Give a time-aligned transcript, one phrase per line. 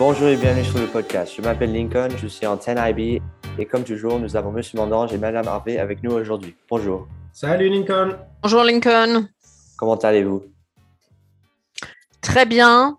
[0.00, 1.34] Bonjour et bienvenue sur le podcast.
[1.36, 3.20] Je m'appelle Lincoln, je suis en 10IB
[3.58, 6.56] et comme toujours, nous avons Monsieur Mandange et Madame Harvey avec nous aujourd'hui.
[6.70, 7.06] Bonjour.
[7.34, 8.16] Salut Lincoln.
[8.42, 9.28] Bonjour Lincoln.
[9.76, 10.46] Comment allez-vous?
[12.22, 12.96] Très bien.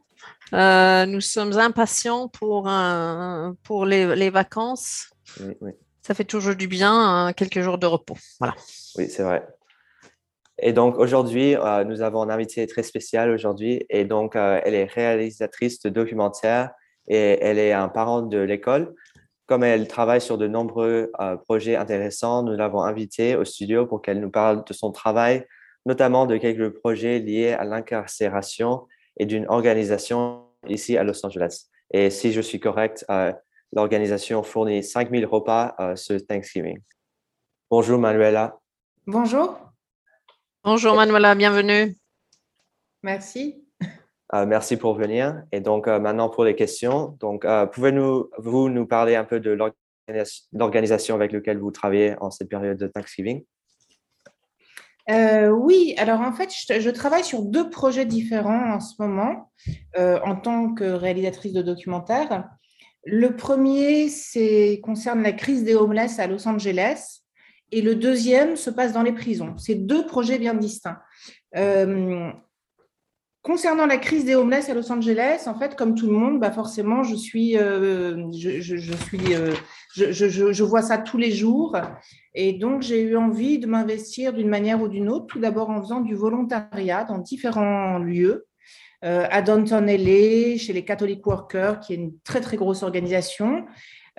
[0.54, 2.70] Euh, nous sommes impatients pour,
[3.64, 5.10] pour les, vacances.
[5.40, 5.72] Oui, oui.
[6.04, 8.18] Ça fait toujours du bien, quelques jours de repos.
[8.38, 8.54] Voilà.
[8.96, 9.44] Oui, c'est vrai.
[10.60, 13.88] Et donc aujourd'hui, euh, nous avons un invité très spécial aujourd'hui.
[13.90, 16.70] Et donc, euh, elle est réalisatrice de documentaires
[17.08, 18.94] et elle est un parent de l'école.
[19.48, 24.02] Comme elle travaille sur de nombreux euh, projets intéressants, nous l'avons invitée au studio pour
[24.02, 25.46] qu'elle nous parle de son travail,
[25.86, 28.88] notamment de quelques projets liés à l'incarcération
[29.18, 31.66] et d'une organisation ici à Los Angeles.
[31.92, 33.06] Et si je suis correct,
[33.74, 36.80] l'organisation fournit 5000 repas ce Thanksgiving.
[37.70, 38.58] Bonjour Manuela.
[39.06, 39.60] Bonjour.
[40.64, 41.98] Bonjour Manuela, bienvenue.
[43.04, 43.61] Merci.
[44.34, 45.44] Euh, merci pour venir.
[45.52, 47.18] Et donc euh, maintenant pour les questions.
[47.20, 49.58] Donc euh, pouvez-vous nous parler un peu de
[50.54, 53.44] l'organisation avec laquelle vous travaillez en cette période de Thanksgiving?
[55.10, 59.52] Oui, alors en fait, je, travaille sur deux projets différents en ce moment
[59.98, 62.48] en tant que réalisatrice de documentaires.
[63.04, 64.08] Le premier,
[64.82, 67.24] concerne la crise des homeless à Los Angeles
[67.72, 69.58] et le deuxième se passe dans les prisons.
[69.58, 71.00] C'est deux projets bien distincts.
[73.42, 76.52] Concernant la crise des homeless à Los Angeles, en fait, comme tout le monde, bah
[76.52, 79.54] forcément, je suis, euh, je, suis, euh,
[79.96, 81.76] je, vois ça tous les jours,
[82.36, 85.28] et donc j'ai eu envie de m'investir d'une manière ou d'une autre.
[85.28, 88.46] Tout d'abord en faisant du volontariat dans différents lieux.
[89.02, 93.66] à Downton LA, chez les Catholic Workers, qui est une très très grosse organisation,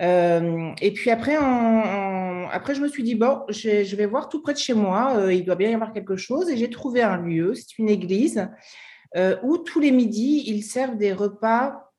[0.01, 4.53] euh, et puis après, après, je me suis dit, bon, je, vais voir tout près
[4.53, 6.49] de chez moi, euh, il doit bien y avoir quelque chose.
[6.49, 8.45] Et j'ai trouvé un lieu, c'est une église, euh,
[9.43, 11.91] où tous les midis, ils servent des repas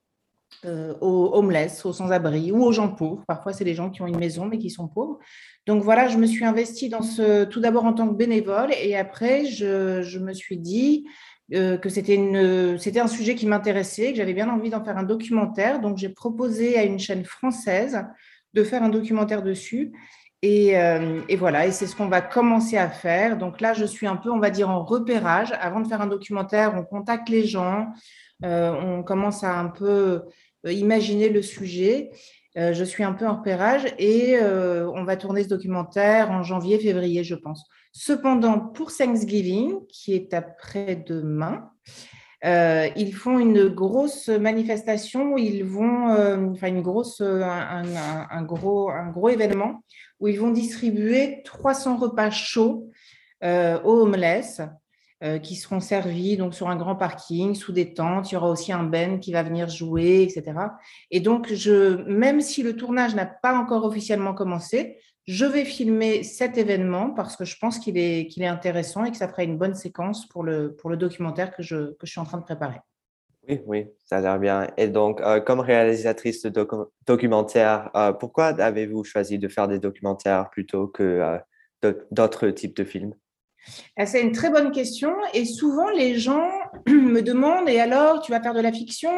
[0.65, 3.25] aux homeless, aux sans-abri ou aux gens pauvres.
[3.27, 5.19] Parfois, c'est des gens qui ont une maison mais qui sont pauvres.
[5.67, 8.97] Donc voilà, je me suis investie dans ce, tout d'abord en tant que bénévole et
[8.97, 11.07] après, je, me suis dit,
[11.55, 15.81] euh, que c'était un sujet qui m'intéressait, que j'avais bien envie d'en faire un documentaire.
[15.81, 18.05] Donc, j'ai proposé à une chaîne française
[18.53, 19.93] de faire un documentaire dessus.
[20.45, 23.39] Et, euh, et, voilà, et c'est ce qu'on va commencer à faire.
[23.39, 25.55] Donc là, je suis un peu, on va dire, en repérage.
[25.59, 27.87] Avant de faire un documentaire, on contacte les gens,
[28.45, 30.21] euh, on commence à un peu
[30.69, 32.11] imaginer le sujet.
[32.57, 37.25] je suis un peu en repérage et on va tourner ce documentaire en janvier, février,
[37.25, 37.65] je pense.
[37.93, 41.71] Cependant, pour Thanksgiving, qui est après-demain,
[42.45, 49.31] euh, ils font une grosse manifestation ils vont, euh, une grosse, un, gros, un gros
[49.31, 49.83] événement
[50.21, 52.91] où ils vont distribuer 300 repas chauds
[53.43, 54.61] euh, aux homeless
[55.43, 58.31] qui seront servis donc sur un grand parking sous des tentes.
[58.31, 60.53] Il y aura aussi un band qui va venir jouer, etc.
[61.11, 61.51] Et donc,
[62.07, 67.37] même si le tournage n'a pas encore officiellement commencé, je vais filmer cet événement parce
[67.37, 70.29] que je pense qu'il est, qu'il est intéressant et que ça fera une bonne séquence
[70.29, 72.81] pour le, pour le documentaire que je, que je suis en train de préparer.
[73.49, 74.71] Oui, oui, ça a l'air bien.
[74.77, 76.67] Et donc, euh, comme réalisatrice de
[77.07, 81.03] documentaire, euh, pourquoi avez-vous choisi de faire des documentaires plutôt que
[81.83, 83.15] euh, d'autres types de films?
[83.97, 86.51] Ah, c'est une très bonne question et souvent les gens
[86.87, 89.11] me demandent et alors tu vas faire de la fiction?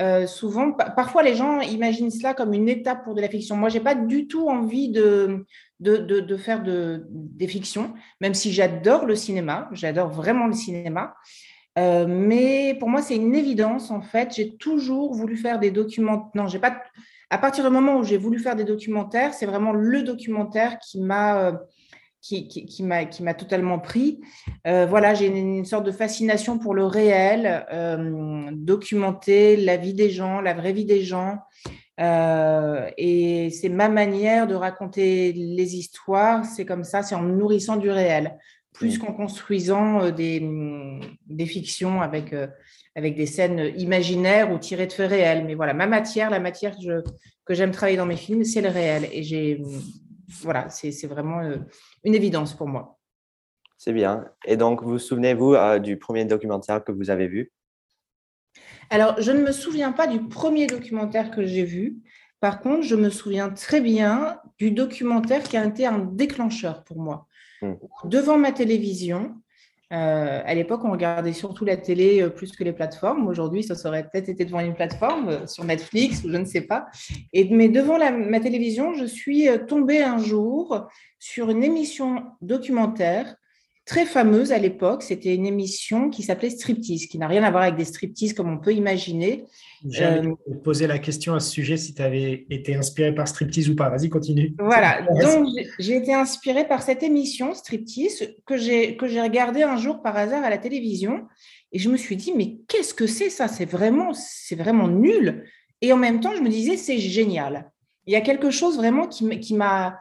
[0.00, 3.56] Euh, souvent, parfois les gens imaginent cela comme une étape pour de la fiction.
[3.56, 5.44] Moi, j'ai pas du tout envie de,
[5.80, 11.14] de, de, faire de, des fictions, même si j'adore le cinéma, j'adore vraiment le cinéma.
[11.78, 14.34] Euh, mais pour moi, c'est une évidence en fait.
[14.34, 16.30] J'ai toujours voulu faire des documents.
[16.34, 16.82] Non, j'ai pas.
[17.28, 21.00] À partir du moment où j'ai voulu faire des documentaires, c'est vraiment le documentaire qui
[21.00, 21.60] m'a
[22.22, 24.20] qui, qui, m'a totalement pris.
[24.66, 30.10] Euh, voilà, j'ai une, sorte de fascination pour le réel, euh, documenter la vie des
[30.10, 31.38] gens, la vraie vie des gens.
[32.00, 36.44] Euh, et c'est ma manière de raconter les histoires.
[36.44, 38.38] C'est comme ça, c'est en nourrissant du réel,
[38.72, 39.02] plus mmh.
[39.02, 40.42] qu'en construisant des,
[41.26, 42.34] des, fictions avec,
[42.94, 45.44] avec des scènes imaginaires ou tirées de faits réels.
[45.46, 46.76] Mais voilà, ma matière, la matière
[47.44, 49.08] que j'aime travailler dans mes films, c'est le réel.
[49.12, 49.60] Et j'ai
[50.42, 51.56] voilà, c'est vraiment euh,
[52.04, 52.98] une évidence pour moi.
[53.78, 54.26] C'est bien.
[54.44, 57.52] Et donc, vous souvenez-vous euh, du premier documentaire que vous avez vu?
[58.90, 61.98] Alors, je ne me souviens pas du premier documentaire que j'ai vu.
[62.40, 66.98] Par contre, je me souviens très bien du documentaire qui a été un déclencheur pour
[66.98, 67.26] moi.
[67.62, 67.74] Hmm.
[68.04, 69.40] Devant ma télévision,
[69.92, 73.26] euh, à l'époque, on regardait surtout la télé euh, plus que les plateformes.
[73.26, 76.60] Aujourd'hui, ça serait peut-être été devant une plateforme, euh, sur Netflix ou je ne sais
[76.60, 76.86] pas.
[77.32, 80.88] Et, mais devant ma télévision, je suis tombée un jour
[81.18, 83.34] sur une émission documentaire
[83.90, 85.02] très fameuse à l'époque.
[85.02, 88.48] C'était une émission qui s'appelait Striptease, qui n'a rien à voir avec des striptease comme
[88.48, 89.46] on peut imaginer.
[89.84, 93.68] J'allais euh, poser la question à ce sujet si tu avais été inspiré par Striptease
[93.68, 93.90] ou pas.
[93.90, 94.54] Vas-y, continue.
[94.60, 95.48] Voilà, donc
[95.80, 100.50] j'ai été inspirée par cette émission Striptease que j'ai regardée un jour par hasard à
[100.50, 101.26] la télévision.
[101.72, 103.48] Et je me suis dit, mais qu'est-ce que c'est ça?
[103.48, 104.12] C'est vraiment,
[104.52, 105.44] vraiment nul.
[105.80, 107.72] Et en même temps, je me disais, c'est génial.
[108.06, 109.98] Il y a quelque chose vraiment qui m'a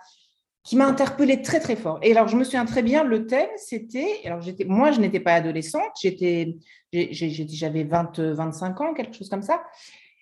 [0.70, 1.98] qui m'a interpellée très très fort.
[2.04, 5.20] Et alors je me souviens très bien, le thème c'était, alors j'étais, moi je n'étais
[5.20, 6.58] pas adolescente, j'étais,
[6.94, 9.64] j'avais 20, 25 ans, quelque chose comme ça,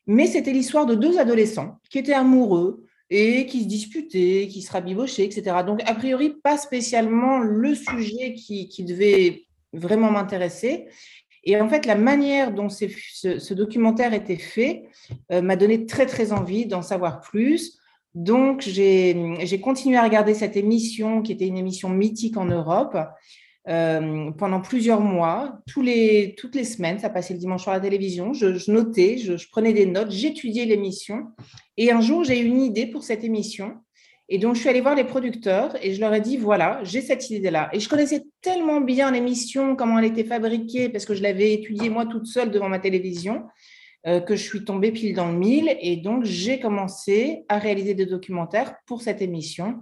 [0.06, 4.72] mais c'était l'histoire de deux adolescents qui étaient amoureux et qui se disputaient, qui se
[4.72, 5.58] rabibochaient, etc.
[5.66, 10.88] Donc a priori pas spécialement le sujet qui, devait vraiment m'intéresser.
[11.44, 14.84] Et en fait, la manière dont ce, ce, documentaire était fait
[15.34, 17.77] euh, m'a donné très, très envie d'en savoir plus.
[18.18, 22.98] Donc, j'ai continué à regarder cette émission, qui était une émission mythique en Europe,
[23.69, 26.98] euh, pendant plusieurs mois, toutes les semaines.
[26.98, 28.34] Ça passait le dimanche soir à la télévision.
[28.34, 31.28] Je, notais, je, prenais des notes, j'étudiais l'émission.
[31.78, 33.75] Et un jour, j'ai eu une idée pour cette émission.
[34.30, 37.02] Et donc, je suis allée voir les producteurs et je leur ai dit, voilà, j'ai
[37.02, 37.69] cette idée-là.
[37.72, 41.90] Et je connaissais tellement bien l'émission, comment elle était fabriquée, parce que je l'avais étudiée
[41.92, 43.44] moi toute seule devant ma télévision.
[44.07, 45.75] Euh, que je suis tombée pile dans le mille.
[45.81, 49.81] Et donc, j'ai commencé à réaliser des documentaires pour cette émission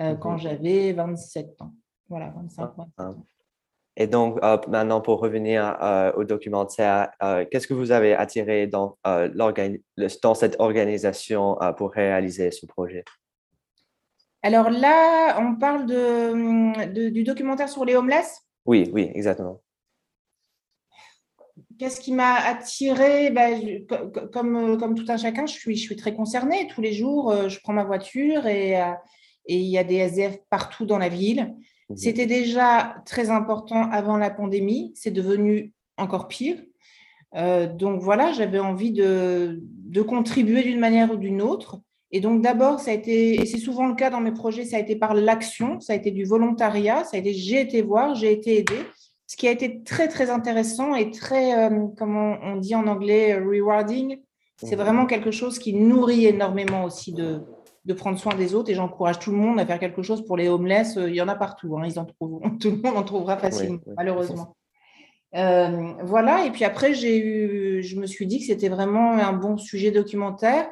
[0.00, 1.74] euh, quand j'avais 27 ans.
[2.08, 2.88] Voilà, 25 ans.
[2.96, 3.14] Ah, ah.
[3.98, 5.76] Et donc, euh, maintenant, pour revenir
[6.16, 7.10] au documentaire,
[7.50, 13.04] qu'est-ce que vous avez attiré dans, dans cette organisation pour réaliser ce projet?
[14.42, 18.42] Alors là, on parle de, du documentaire sur les homeless?
[18.66, 19.62] Oui, oui, exactement.
[21.78, 23.84] Qu'est-ce qui m'a attiré ben,
[24.32, 26.68] comme, comme tout un chacun, je suis, je suis très concernée.
[26.68, 28.92] Tous les jours, euh, je prends ma voiture et, euh,
[29.48, 31.54] il y a des SDF partout dans la ville.
[31.90, 31.96] Mhm.
[31.96, 34.92] C'était déjà très important avant la pandémie.
[34.94, 36.58] C'est devenu encore pire.
[37.34, 41.80] Euh, donc voilà, j'avais envie de, de contribuer d'une manière ou d'une autre.
[42.12, 44.76] Et donc d'abord, ça a été, et c'est souvent le cas dans mes projets, ça
[44.76, 48.14] a été par l'action, ça a été du volontariat, ça a été j'ai été voir,
[48.14, 48.76] j'ai été aidé
[49.26, 53.34] ce qui a été très, très intéressant et très, euh, comment on dit en anglais,
[53.34, 54.20] rewarding.
[54.56, 54.82] C'est mhm.
[54.82, 57.42] vraiment quelque chose qui nourrit énormément aussi de,
[57.86, 60.36] de prendre soin des autres et j'encourage tout le monde à faire quelque chose pour
[60.36, 60.96] les homeless.
[60.96, 62.50] Euh, il y en a partout, hein, ils en trouveront.
[62.60, 64.56] tout le monde en trouvera facilement, malheureusement.
[65.34, 69.32] Euh, voilà, et puis après, j'ai eu, je me suis dit que c'était vraiment un
[69.32, 70.68] bon sujet documentaire.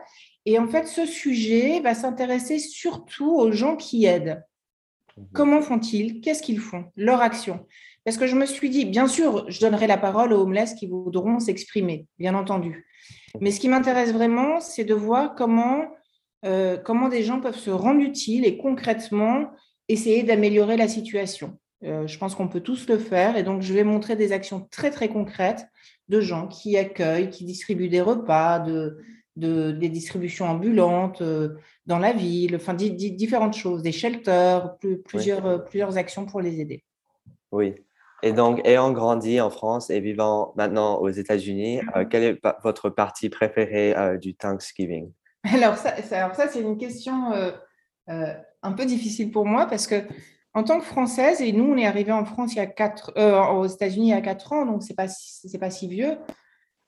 [0.47, 4.43] Et en fait, ce sujet va s'intéresser surtout aux gens qui aident.
[5.17, 5.27] Mhm.
[5.33, 6.21] Comment font-ils?
[6.21, 6.87] Qu'est-ce qu'ils font?
[6.97, 7.67] Leur action?
[8.05, 10.87] Parce que je me suis dit, bien sûr, je donnerai la parole aux homeless qui
[10.87, 12.87] voudront s'exprimer, bien entendu.
[13.41, 15.87] Mais ce qui m'intéresse vraiment, c'est de voir comment,
[16.45, 19.51] euh, comment des gens peuvent se rendre utiles et concrètement
[19.89, 21.59] essayer d'améliorer la situation.
[21.83, 24.67] Euh, je pense qu'on peut tous le faire et donc je vais montrer des actions
[24.71, 25.67] très très concrètes
[26.09, 28.99] de gens qui accueillent, qui distribuent des repas, de,
[29.37, 31.57] de des distributions ambulantes euh,
[31.87, 36.85] dans la ville, enfin différentes choses, des shelters, plusieurs, plusieurs actions pour les aider.
[37.53, 37.75] Oui,
[38.25, 42.89] et donc, ayant grandi en France et vivant maintenant aux États-Unis, euh, quelle est votre
[42.89, 45.13] partie préférée euh, du Thanksgiving?
[45.53, 48.33] Alors ça, ça c'est une question euh,
[48.63, 49.97] un peu difficile pour moi parce que
[50.55, 53.13] en tant que Française, et nous, on est arrivé en France il y a quatre,
[53.53, 56.17] aux États-Unis il y a quatre ans, donc c'est pas c'est pas si vieux.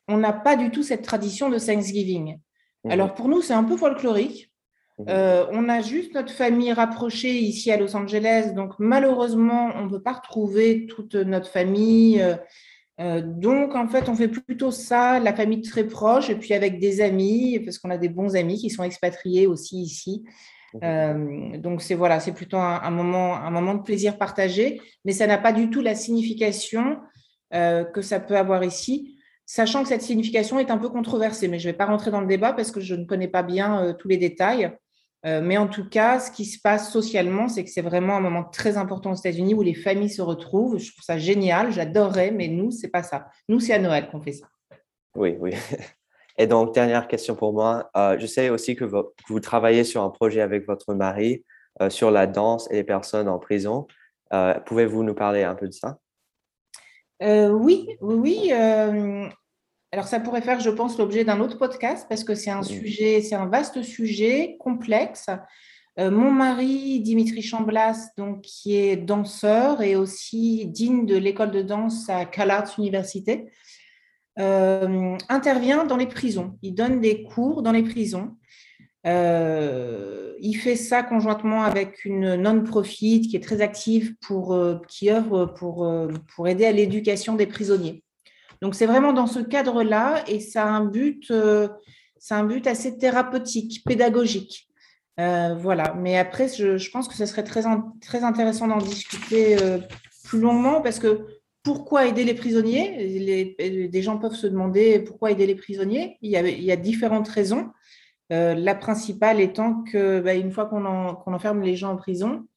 [0.09, 2.39] On n'a pas du tout cette tradition de Thanksgiving.
[2.85, 4.51] Mmh alors pour nous, c'est un peu folklorique.
[4.99, 9.85] Mmh euh, on a juste notre famille rapprochée ici à Los Angeles, donc malheureusement, on
[9.85, 12.23] ne peut pas retrouver toute notre famille.
[12.23, 12.37] Euh,
[13.01, 16.79] euh, donc, en fait, on fait plutôt ça, la famille très proche, et puis avec
[16.79, 20.25] des amis, parce qu'on a des bons amis qui sont expatriés aussi ici.
[20.75, 25.27] Mmh donc, c'est voilà, c'est plutôt un, moment, un moment de plaisir partagé, mais ça
[25.27, 26.99] n'a pas du tout la signification
[27.51, 31.69] que ça peut avoir ici sachant que cette signification est un peu controversée, mais je
[31.69, 34.09] ne vais pas rentrer dans le débat parce que je ne connais pas bien tous
[34.09, 34.77] les détails.
[35.25, 38.21] Euh, mais en tout cas, ce qui se passe socialement, c'est que c'est vraiment un
[38.21, 40.79] moment très important aux États-Unis où les familles se retrouvent.
[40.79, 43.29] Je trouve ça génial, j'adorerais, mais nous, c'est pas ça.
[43.49, 44.47] Nous, c'est à Noël qu'on fait ça.
[45.17, 45.53] Oui, oui.
[46.39, 47.91] Et donc, dernière question pour moi.
[47.97, 51.45] Euh, je sais aussi que, vous travaillez sur un projet avec votre mari
[51.81, 53.87] euh, sur la danse et les personnes en prison.
[54.67, 55.99] Pouvez-vous nous parler un peu de ça?
[57.21, 59.31] oui, oui, oui.
[59.93, 63.21] Alors, ça pourrait faire, je pense, l'objet d'un autre podcast parce que c'est un sujet,
[63.23, 65.27] c'est un vaste sujet complexe.
[65.99, 71.63] Euh, mon mari, Dimitri Chamblas, donc, qui est danseur et aussi digne de l'école de
[71.63, 73.51] danse à CalArts Université,
[74.39, 76.59] euh, intervient dans les prisons.
[76.63, 78.37] Il donne des cours dans les prisons.
[79.07, 85.47] Euh, il fait ça conjointement avec une non-profit qui est très active pour, qui œuvre
[85.47, 85.89] pour,
[86.35, 88.03] pour aider à l'éducation des prisonniers.
[88.67, 91.33] Donc, c'est vraiment dans ce cadre-là et ça a un but,
[92.19, 94.69] c'est un but assez thérapeutique, pédagogique.
[95.17, 95.95] voilà.
[95.95, 97.63] Mais après, je, pense que ce serait très,
[98.01, 99.57] très intéressant d'en discuter
[100.25, 101.25] plus longuement parce que
[101.63, 103.89] pourquoi aider les prisonniers?
[103.89, 106.19] Des gens peuvent se demander pourquoi aider les prisonniers.
[106.23, 107.71] Il y a, différentes raisons.
[108.33, 112.56] Euh, la principale étant que, bah, une fois qu'on enferme les gens en prison, euh,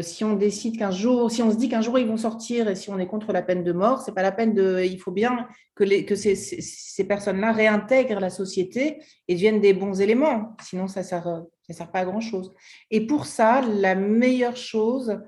[0.00, 2.74] si on décide qu'un jour, si on se dit qu'un jour ils vont sortir et
[2.74, 4.82] si on est contre la peine de mort, c'est pas la peine de.
[4.84, 9.72] Il faut bien que, les, que ces, ces personnes-là réintègrent la société et deviennent des
[9.72, 10.56] bons éléments.
[10.62, 12.52] Sinon, ça sert, ça sert pas à grand chose.
[12.90, 15.20] Et pour ça, la meilleure chose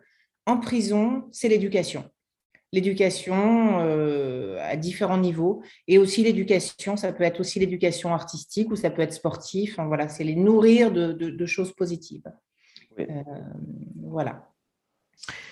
[0.46, 2.04] en prison, c'est l'éducation
[2.72, 8.76] l'éducation euh, à différents niveaux et aussi l'éducation, ça peut être aussi l'éducation artistique ou
[8.76, 9.78] ça peut être sportif.
[9.78, 12.30] voilà, c'est les nourrir de, choses positives.
[12.98, 13.04] Euh,
[14.02, 14.49] voilà.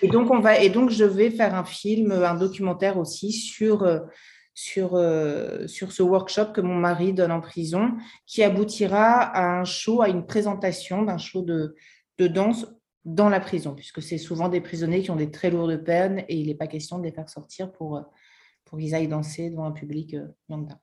[0.01, 3.87] Et donc on va et donc je vais faire un film, un documentaire aussi sur
[4.53, 4.89] sur,
[5.67, 7.93] sur ce workshop que mon mari donne en prison,
[8.25, 11.75] qui aboutira à un show, à une présentation d'un show de,
[12.17, 12.65] de danse
[13.05, 16.35] dans la prison, puisque c'est souvent des prisonniers qui ont des très lourdes peines et
[16.35, 18.01] il n'est pas question de les faire sortir pour, euh,
[18.65, 20.79] pour qu'ils aillent danser devant un public euh, lambda.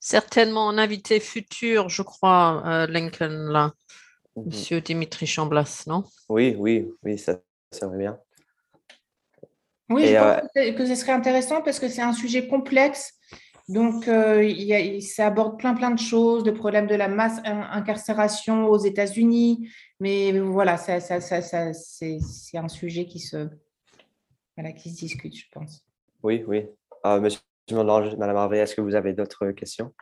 [0.00, 3.72] Certainement un invité futur, je crois, euh, Lincoln, là.
[4.36, 4.42] Mmh.
[4.46, 6.04] Monsieur Dimitri Chamblas, non?
[6.28, 7.40] Oui, oui, oui, ça
[7.72, 8.18] serait bien.
[9.90, 13.14] Oui, je pense que ce serait intéressant parce que c'est un sujet complexe
[13.68, 18.66] donc, euh, il ça aborde plein, plein de choses, le problème de la masse incarcération
[18.66, 19.70] aux États-Unis.
[20.00, 22.18] Mais voilà, ça, ça, ça, c'est
[22.54, 23.48] un sujet qui se,
[24.56, 25.86] voilà, qui se discute, je pense.
[26.22, 26.66] Oui, oui.
[27.06, 29.94] Euh, monsieur Madame Harvey, est-ce que vous avez d'autres questions?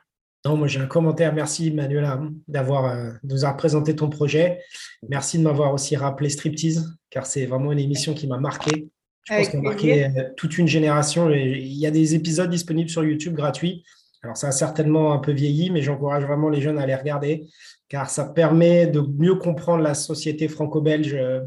[0.45, 1.33] Non, moi j'ai un commentaire.
[1.33, 4.61] Merci Manuela d'avoir euh, de nous avoir présenté ton projet.
[5.09, 8.89] Merci de m'avoir aussi rappelé Striptease, car c'est vraiment une émission qui m'a marqué.
[9.25, 11.31] Je pense qu'on a marqué euh, toute une génération.
[11.31, 13.85] Il y a des épisodes disponibles sur YouTube gratuits.
[14.25, 17.49] Alors, ça a certainement un peu vieilli, mais j'encourage vraiment les jeunes à les regarder,
[17.89, 21.41] car ça permet de mieux comprendre la société franco-belge euh,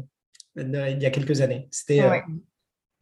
[0.56, 1.68] il y a quelques années.
[1.70, 2.18] C'était, euh,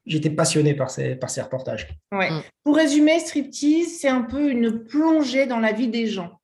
[0.06, 1.88] J'étais passionné par ces, par ces reportages.
[2.12, 2.30] Ouais.
[2.30, 2.42] Mm.
[2.62, 6.40] Pour résumer, Striptease, c'est un peu une plongée dans la vie des gens.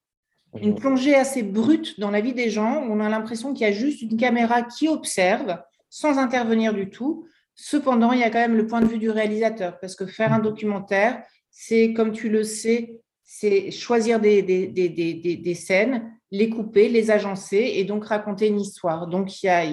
[0.61, 2.85] Une plongée assez brute dans la vie des gens.
[2.89, 5.59] On a l'impression qu'il y a juste une caméra qui observe
[5.91, 7.27] sans intervenir du tout.
[7.55, 10.33] Cependant, il y a quand même le point de vue du réalisateur, parce que faire
[10.33, 10.43] un mm.
[10.43, 17.73] documentaire, c'est, comme tu le sais, c'est choisir des, des, scènes, les couper, les agencer
[17.75, 19.07] et donc raconter une histoire.
[19.07, 19.67] Donc, il y a,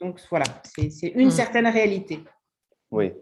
[0.00, 0.44] donc voilà,
[0.76, 1.30] c'est une mm.
[1.30, 2.20] certaine réalité.
[2.92, 3.12] Oui.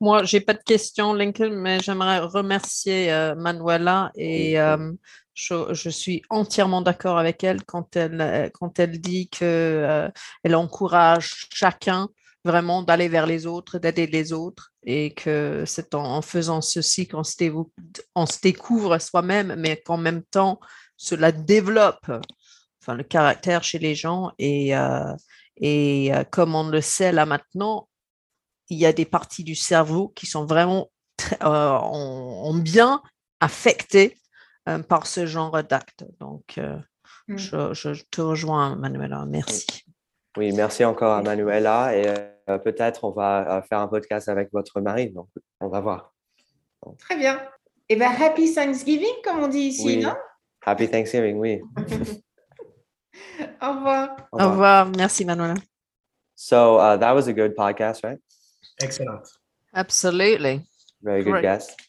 [0.00, 4.92] Moi, j'ai pas de questions, Lincoln, mais j'aimerais remercier euh, Manuela et euh,
[5.34, 10.10] je, suis entièrement d'accord avec elle quand elle, quand elle dit qu'elle euh,
[10.42, 12.08] elle encourage chacun
[12.44, 17.22] vraiment d'aller vers les autres, d'aider les autres, et que c'est en, faisant ceci qu'on
[17.22, 20.58] se, se découvre soi-même, mais qu'en même temps,
[20.96, 22.10] cela développe
[22.82, 24.32] enfin, le caractère chez les gens.
[24.38, 25.14] Et, euh,
[25.56, 27.88] et euh, comme on le sait là maintenant,
[28.70, 30.90] il y a des parties du cerveau qui sont vraiment
[31.42, 33.02] euh, bien
[33.40, 34.16] affectées
[34.88, 36.04] par ce genre d'actes.
[36.20, 36.58] Donc,
[37.28, 37.36] mmh.
[37.36, 39.26] je, je, te rejoins, Manuela.
[39.26, 39.84] Merci.
[40.36, 42.06] Oui, merci encore à Manuela et
[42.48, 45.28] euh, peut-être on va euh, faire un podcast avec votre mari, donc
[45.60, 46.14] on va voir.
[46.98, 47.36] Très bien.
[47.88, 50.14] Et eh bien, Happy Thanksgiving, comme on dit ici, non?
[50.64, 51.60] Happy Thanksgiving, oui.
[53.60, 54.16] Au revoir.
[54.30, 54.90] Au revoir.
[54.96, 55.54] Merci, Manuela.
[56.36, 58.18] So uh, that was a good podcast, right?
[58.82, 59.26] Excellent.
[59.74, 60.66] Absolutely.
[61.02, 61.42] Very good Great.
[61.42, 61.80] guest.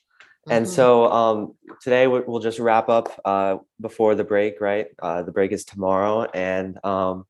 [0.49, 0.75] And mm-hmm.
[0.75, 4.87] so um, today we'll just wrap up uh, before the break, right?
[5.01, 7.25] Uh, the break is tomorrow, and um,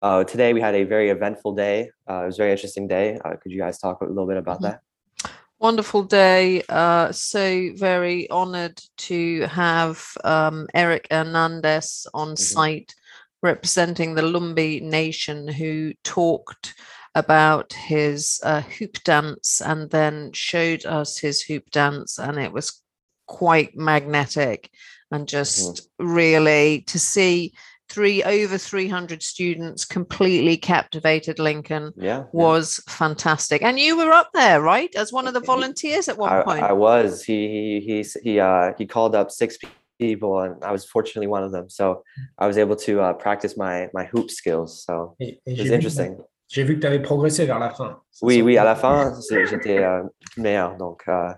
[0.00, 1.90] Uh, today we had a very eventful day.
[2.08, 3.18] Uh, it was a very interesting day.
[3.24, 4.78] Uh, could you guys talk a little bit about mm-hmm.
[4.78, 5.32] that?
[5.58, 6.62] Wonderful day.
[6.68, 8.78] Uh, so very honored
[9.10, 12.54] to have um, Eric Hernandez on mm-hmm.
[12.54, 12.94] site
[13.42, 16.74] representing the Lumbi Nation who talked
[17.18, 22.82] about his uh, hoop dance and then showed us his hoop dance and it was
[23.26, 24.70] quite magnetic
[25.10, 26.12] and just mm-hmm.
[26.12, 27.52] really to see
[27.88, 32.94] three over 300 students completely captivated lincoln yeah was yeah.
[32.94, 33.62] fantastic.
[33.62, 36.62] And you were up there right as one of the volunteers at one I, point?
[36.62, 37.22] I was.
[37.22, 39.56] He he he he, uh, he called up six
[39.98, 41.68] people and i was fortunately one of them.
[41.68, 42.04] So
[42.38, 44.84] i was able to uh, practice my my hoop skills.
[44.84, 48.00] So it was interesting J'ai vu que tu avais progressé vers la fin.
[48.22, 50.02] Oui, oui, à la fin, j'étais euh,
[50.36, 50.76] meilleur.
[50.76, 51.30] Donc, euh,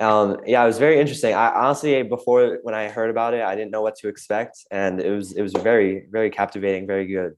[0.00, 1.34] Um, yeah, it was very interesting.
[1.34, 5.00] I honestly, before when I heard about it, I didn't know what to expect, and
[5.00, 7.34] it was it was very very captivating, very good.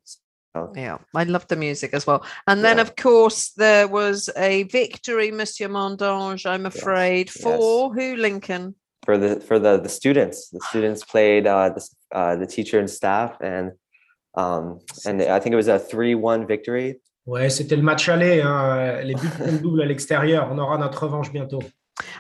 [0.55, 0.73] So.
[0.77, 2.25] Yeah, I love the music as well.
[2.47, 2.83] And then, yeah.
[2.83, 6.45] of course, there was a victory, Monsieur Mondange.
[6.45, 7.41] I'm afraid yes.
[7.41, 7.95] for yes.
[7.95, 8.75] who, Lincoln?
[9.05, 10.51] For the for the the students.
[10.51, 13.73] The students played uh, the uh, the teacher and staff, and
[14.35, 17.01] um, and I think it was a three-one victory.
[17.27, 18.41] Ouais, c'était le match aller.
[18.41, 19.03] Hein.
[19.03, 19.29] Les buts
[19.63, 20.49] double à l'extérieur.
[20.51, 21.61] On aura notre revanche bientôt.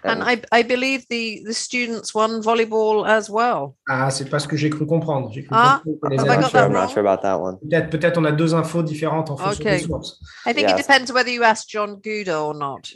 [0.04, 3.74] And I, I believe the, the students won volleyball as well.
[3.88, 5.30] Ah, c'est pas ce que j'ai cru comprendre.
[5.30, 7.58] Cru ah, comprendre les sure, I'm not sure about that one.
[7.58, 9.78] Peut-être, peut-être on a deux infos différentes en fonction okay.
[9.78, 10.18] des sources.
[10.46, 10.80] I think yes.
[10.80, 12.92] it depends whether you ask John Gouda or not.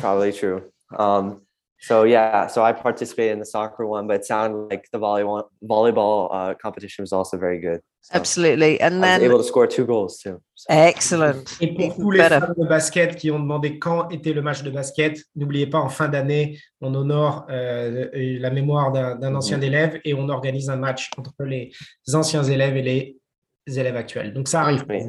[0.00, 0.62] Probably true.
[0.96, 1.40] Um,
[1.78, 5.44] so yeah, so I participated in the soccer one, but it sounded like the volleyball
[5.62, 7.80] volleyball uh, competition was also very good.
[8.00, 10.40] So Absolutely, and then able to score two goals too.
[10.54, 10.66] So.
[10.70, 11.56] Excellent.
[11.60, 14.70] Et pour tous les fans de basket qui ont demandé quand était le match de
[14.70, 19.66] basket, n'oubliez pas en fin d'année, on honore euh, la mémoire d'un ancien mm -hmm.
[19.66, 21.72] élève et on organise un match entre les
[22.14, 24.32] anciens élèves et les élèves actuels.
[24.32, 24.84] Donc ça arrive.
[24.88, 25.02] Oui.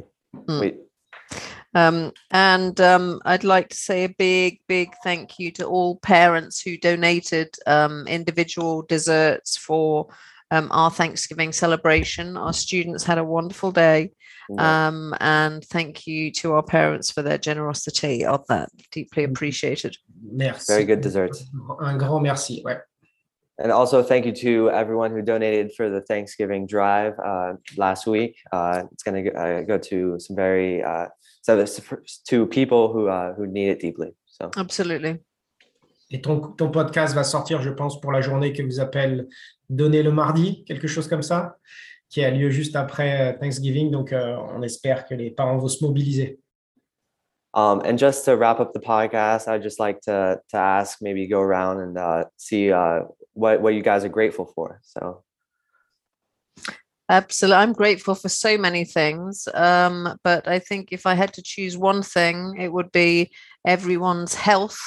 [0.48, 0.60] Mm.
[0.60, 0.87] oui.
[1.78, 6.60] Um, and um, I'd like to say a big, big thank you to all parents
[6.60, 10.08] who donated um, individual desserts for
[10.50, 12.36] um, our Thanksgiving celebration.
[12.36, 14.12] Our students had a wonderful day.
[14.58, 18.70] Um, and thank you to our parents for their generosity of that.
[18.92, 19.34] Deeply mm-hmm.
[19.34, 19.98] appreciated.
[20.24, 20.74] Merci.
[20.74, 21.46] Very good desserts.
[21.82, 22.64] Un grand merci.
[22.66, 22.80] Ouais.
[23.60, 28.38] And also thank you to everyone who donated for the Thanksgiving drive uh, last week.
[28.52, 31.08] Uh, it's going to uh, go to some very uh,
[31.48, 31.66] so
[32.30, 34.14] to people who uh, who need it deeply.
[34.26, 35.22] So absolutely.
[36.10, 39.28] Et ton, ton podcast va sortir, je pense, pour la journée que vous appelle
[39.70, 41.58] Donner le mardi, quelque chose comme ça,
[42.10, 43.92] qui a lieu juste après euh, Thanksgiving.
[43.92, 46.40] Donc, euh, on espère que les parents vont se mobiliser.
[47.54, 51.28] Um, and just to wrap up the podcast, I'd just like to to ask, maybe
[51.28, 53.02] go around and uh, see uh,
[53.34, 54.80] what what you guys are grateful for.
[54.84, 55.24] So.
[57.10, 57.58] Absolutely.
[57.58, 59.48] I'm grateful for so many things.
[59.54, 63.32] Um, but I think if I had to choose one thing, it would be
[63.66, 64.80] everyone's health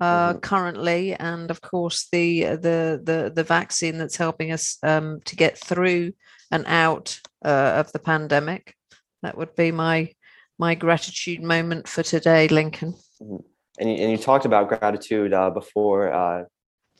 [0.00, 0.38] uh, mm-hmm.
[0.40, 5.56] currently, and of course the the the the vaccine that's helping us um, to get
[5.56, 6.12] through
[6.50, 8.74] and out uh, of the pandemic.
[9.22, 10.12] That would be my
[10.58, 12.94] my gratitude moment for today, Lincoln.
[13.22, 13.36] Mm-hmm.
[13.78, 16.44] And you, and you talked about gratitude uh, before uh,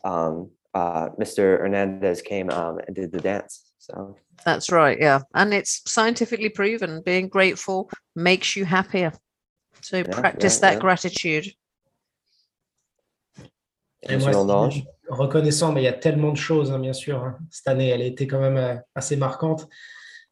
[0.05, 1.59] um, uh, Mr.
[1.59, 3.66] Hernandez came um, and did the dance.
[3.87, 7.03] So that's right, yeah, and it's scientifically proven.
[7.05, 9.13] Being grateful makes you happier.
[9.81, 10.81] So yeah, practice yeah, that yeah.
[10.81, 11.53] gratitude.
[14.09, 14.71] Et moi,
[15.09, 17.23] reconnaissant, mais il y a tellement de choses, hein, bien sûr.
[17.23, 17.39] Hein.
[17.51, 19.69] Cette année, elle a été quand même euh, assez marquante.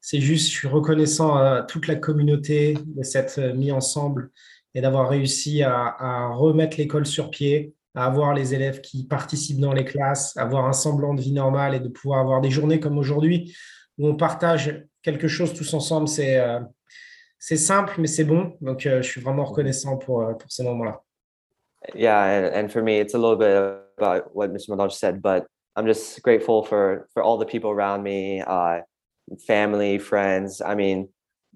[0.01, 4.31] C'est juste, je suis reconnaissant à toute la communauté de s'être euh, mis ensemble
[4.73, 9.59] et d'avoir réussi à, à remettre l'école sur pied, à avoir les élèves qui participent
[9.59, 12.79] dans les classes, avoir un semblant de vie normale et de pouvoir avoir des journées
[12.79, 13.55] comme aujourd'hui
[13.97, 16.07] où on partage quelque chose tous ensemble.
[16.07, 16.59] C'est euh,
[17.39, 18.57] c'est simple, mais c'est bon.
[18.59, 21.03] Donc, euh, je suis vraiment reconnaissant pour, euh, pour ces moments-là.
[21.93, 23.55] Yeah, and, and for me, it's a little bit
[23.97, 24.69] about what Mr.
[24.69, 28.81] Madaj said, but I'm just grateful for for all the people around me, uh,
[29.45, 30.61] family, friends.
[30.61, 31.09] I mean,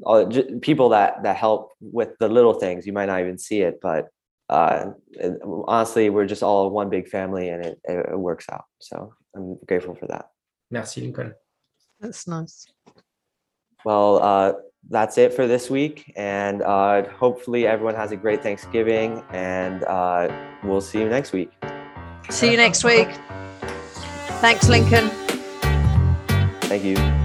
[0.05, 0.29] all,
[0.61, 2.85] people that that help with the little things.
[2.85, 4.09] You might not even see it, but
[4.49, 4.91] uh,
[5.67, 8.65] honestly, we're just all one big family, and it, it works out.
[8.79, 10.29] So I'm grateful for that.
[10.71, 11.33] Merci, Lincoln.
[11.99, 12.65] That's nice.
[13.85, 14.53] Well, uh,
[14.89, 16.11] that's it for this week.
[16.15, 19.23] And uh, hopefully, everyone has a great Thanksgiving.
[19.31, 20.33] And uh,
[20.63, 21.51] we'll see you next week.
[22.29, 23.09] See you next week.
[24.41, 25.09] Thanks, Lincoln.
[26.61, 27.18] Thank you.